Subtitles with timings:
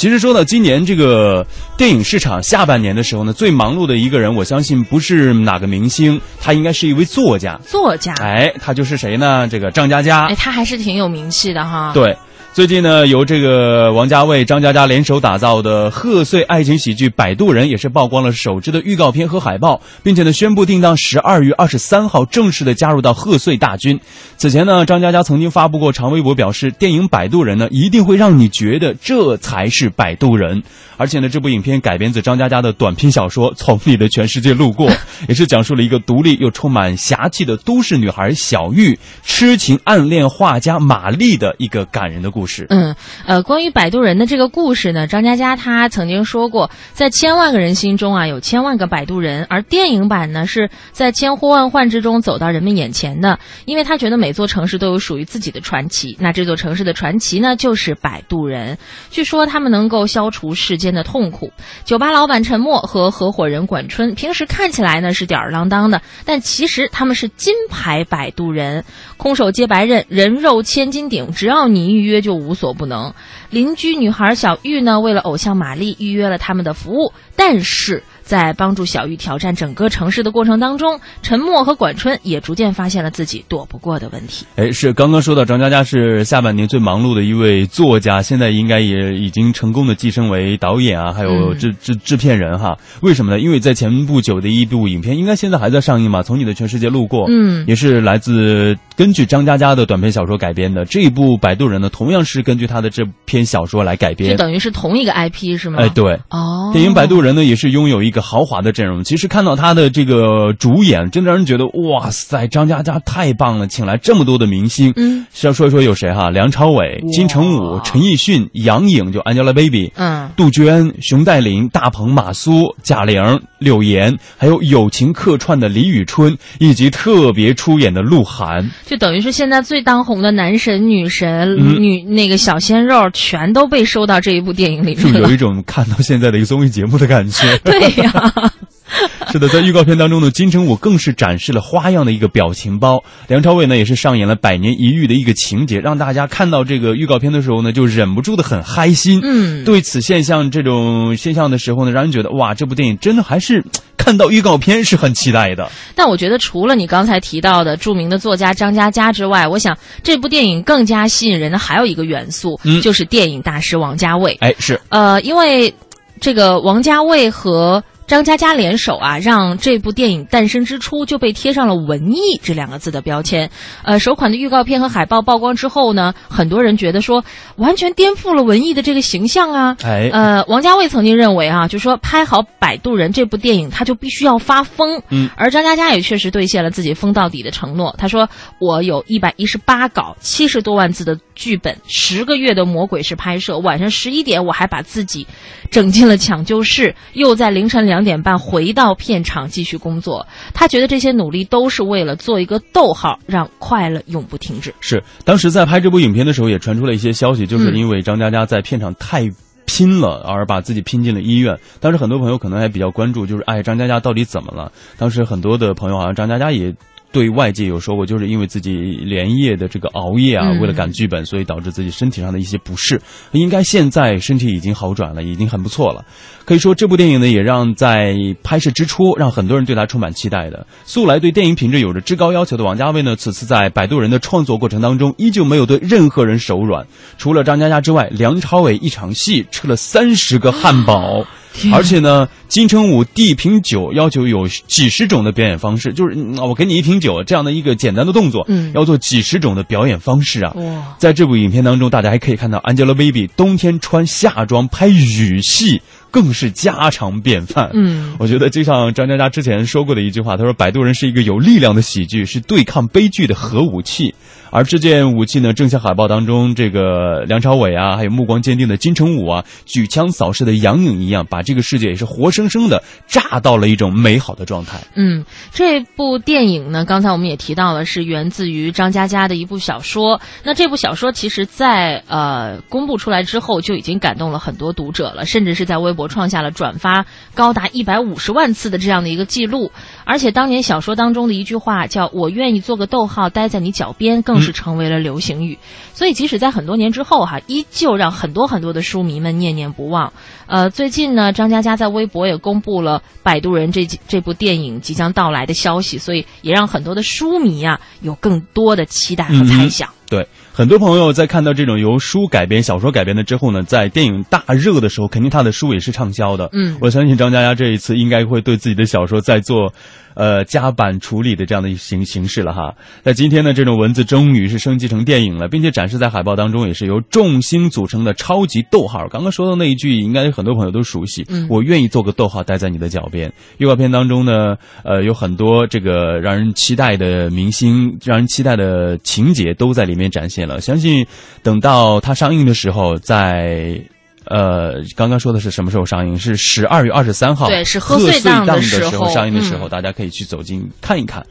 [0.00, 1.46] 其实说到今年这个
[1.76, 7.60] 电影市场下半年的时候呢，最忙碌的一个人，我相信不是哪个明星，他应该是一位作家。
[7.66, 9.46] 作家，哎，他就是谁呢？
[9.46, 10.24] 这个张嘉佳。
[10.28, 11.90] 哎，他还是挺有名气的哈。
[11.92, 12.16] 对。
[12.52, 24.00] 最近呢，由这个王家卫、张嘉佳联手打造的贺岁爱情喜剧《摆渡人》也是曝光了首支的预告片和海报，并且呢宣布定档十二月二十三号正式的加入到贺岁大军。
[24.36, 30.64] 此前呢，张嘉佳曾经发布过长微博表示，电影《摆渡人》呢一定会让你觉得这才是摆渡人。
[30.96, 34.90] 而且呢，这部影片改编自张嘉佳的短篇小说《从你的全世界路过》，
[35.28, 42.39] 也是讲述了一个独立又充满侠气的都市女孩小玉痴情暗恋画家玛丽的一个感人的故。
[42.40, 58.78] 故事，嗯，呃，关于摆渡人的这个故事呢，张嘉佳他曾经说过，在千万个人心中啊，有千万个摆渡人，而电影版呢，是在千呼万唤之中走到人们眼前的，因为他觉得每座城市都有属于自己的传奇，那这座城市的传奇呢，就是摆渡人。
[59.10, 61.52] 据说他们能够消除世间的痛苦。
[61.84, 68.86] 酒吧老板陈默和合伙人管春，平时看起来呢是吊儿郎当的，但其实他们是金牌摆渡人，
[69.18, 72.29] 空手接白刃，人肉千斤顶，只要你预约就。
[72.30, 73.12] 就无所不能。
[73.50, 78.04] 邻居女孩小玉呢，为了偶像玛丽预约了他们的服务，但是。
[78.30, 84.46] 在帮助小玉挑战整个城市的过程当中，陈默和管春也逐渐发现了自己躲不过的问题。
[84.54, 92.78] 哎，是刚刚说到张嘉佳是下半年最忙碌的一位作家，现在应该也已经成功的晋升为导演啊，还有制制制片人哈。
[93.02, 93.40] 为什么呢？
[93.40, 100.84] 因为在前不久的一部影片，应该现在还在上映嘛，《从你的全世界路过》，嗯，也是来自根据张嘉佳的短篇小说改编的。
[100.84, 105.80] 这一部《摆渡人》呢，同样是根据他的这篇小说来改编，就等于是同一个 IP 是吗？
[105.80, 108.19] 哎，对，哦，电影《摆渡人》呢，也是拥有一个。
[108.20, 114.92] 豪华的阵容，其实看到他的这个主演，真的让人觉得哇塞，张嘉佳太棒了，请来这么多的明星。
[114.96, 116.30] 嗯，是要说一说有谁哈？
[116.30, 137.56] 梁朝伟、金城武、陈奕迅、杨颖，就 Angelababy，嗯，杜鹃、熊黛林、大鹏、马苏、贾玲、柳岩，还有友情客串的李宇春，以及特别出演的鹿晗，就等于是现在最当红的男神、女神、女那个小鲜肉，全都被收到这一部电影里面了，有一种看到现在的一个综艺节目的感觉。
[137.64, 138.09] 对呀。
[139.30, 149.20] 是的，在预告片当中呢，金城武更是展示了花样的一个表情包，梁朝伟呢也是上演了百年一遇的一个情节，让大家看到这个预告片的时候呢，就忍不住的很嗨心。
[149.22, 153.64] 嗯，对此现象这种现象的时候呢，让人觉得哇，这部电影真的还是
[153.96, 155.70] 看到预告片是很期待的。
[155.94, 164.36] 但我觉得除了你刚才提到的著名的作家张嘉佳之外，我想这部电影更加吸引人的还有一个元素，嗯，就是电影大师王家卫。
[164.40, 165.72] 哎，是，呃，因为
[166.20, 167.84] 这个王家卫和。
[168.10, 173.48] 张嘉佳联手啊，让这部电影诞生之初就被贴上了文艺这两个字的标签。
[173.84, 179.76] 呃，首款的预告片和海报曝光之后呢，很多人觉得说完全颠覆了文艺的这个形象啊。
[179.84, 185.00] 哎，呃，王家卫曾经认为啊，就说拍好《摆渡人》这部电影，他就必须要发疯。
[185.10, 187.94] 嗯，而张嘉佳也确实兑现了自己疯到底的承诺。
[187.96, 188.28] 他说
[188.58, 195.24] ：“我有一百一十八稿，七十多万字的剧本，十个月的魔鬼式拍摄，晚上十一点我还把自己
[195.70, 204.74] 整进了抢救室，又在凌晨两。”两点半回到片场继续工作，他觉得这些努力都是为了做一个逗号，让快乐永不停止。
[204.80, 209.28] 是，当时在拍这部影片的时候，也传出了一些消息，就是因为张嘉佳在片场太
[209.66, 211.58] 拼了，而把自己拼进了医院。
[211.78, 214.72] 当时很多朋友可能还比较关注，就是哎，张嘉佳到底怎么了？
[214.96, 216.74] 当时很多的朋友好像张嘉佳也。
[217.12, 223.00] 对外界有说过，就是因为自己连夜的这个熬夜啊，为了赶剧本，所以导致自己身体上的一些不适。
[223.32, 226.04] 应该现在身体已经好转了，已经很不错了。
[226.44, 230.66] 可以说，这部电影呢，也让在拍摄之初，让很多人对他充满期待的。
[230.84, 236.86] 素来对电影品质有着至高要求的王家卫呢，此次在《摆渡人》的创作过程当中，依旧没有对任何人手软。
[237.18, 241.26] 除了张嘉佳之外，梁朝伟一场戏吃了三十个汉堡。
[241.72, 250.54] 而且呢，金城武递瓶酒要求有几十种的表演方式，就是我给你一瓶酒这样的一个简单的动作，嗯，要做几十种的表演方式啊。
[250.98, 255.82] 在这部影片当中，大家还可以看到 Angelababy 冬天穿夏装拍雨戏。
[256.12, 257.70] 更是家常便饭。
[257.72, 264.16] 嗯，我觉得就像张嘉佳之前说过的一句话，他说：“摆渡人是一个有力量的喜剧，是对抗悲剧的核武器。”
[264.50, 274.80] 而这件武器呢，正像海报当中这个梁朝伟啊，还有目光坚定的金城武啊，举枪扫射的杨颖一样，把这个世界也是活生生的炸到了一种美好的状态。
[274.94, 280.20] 嗯，这部电影呢，刚才我们也提到了，是源自于张嘉佳的一部小说。
[280.44, 286.10] 那这部小说其实，在呃公布出来之后，就已经感动了很多读者了，甚至是在微博。
[286.10, 289.70] 创下了转发高达一百五十万次的这样的一个记录，
[290.04, 295.58] 而且当年小说当中的一句话叫“我愿意做个逗号，待在你脚边”，更更是成为了流行语。
[295.92, 300.12] 所以，即使在很多年之后哈，依旧让很多很多的书迷们念念不忘。
[300.46, 309.90] 呃，最近呢，张嘉佳在微博也公布了《摆渡人》这这部电影即将到来的消息，所以也让很多的书迷啊有更多的期待和猜想。
[310.10, 310.26] 对。
[310.52, 316.50] 很多朋友在看到这种由书改编、小说改编的之后呢，在电影大热的时候，肯定他的书也是畅销的。
[316.52, 319.72] 嗯，我相信张嘉佳这一次应该会对自己的小说再做。
[320.14, 322.74] 呃，加版处理的这样的一形形式了哈。
[323.02, 329.06] 在今天呢，这种文字终于是升级成电影了，并且展示在海报当中，也是由众星组成的超级逗号。
[329.08, 331.24] 刚刚说的那一句，应该很多朋友都熟悉。
[331.28, 333.32] 嗯，我愿意做个逗号，待在你的脚边。
[333.58, 340.60] 预告片当中呢，呃，有很多这个让人期待的明星，让人期待的情节都在里面展现了。
[340.60, 341.04] 相信
[341.42, 343.80] 等到它上映的时候，在。
[344.26, 346.16] 呃，刚刚说的是什么时候上映？
[346.16, 351.18] 是十二月二十三号，对，是贺岁档的时候上映的时候，大家可以去走进看一看。